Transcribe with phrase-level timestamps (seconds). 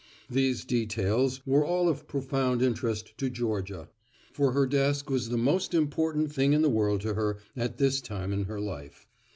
[0.31, 3.87] These details were all of profound interest to Georgia,
[4.33, 8.01] for her desk was the most important thing in the world to her at this
[8.01, 9.05] time in her life.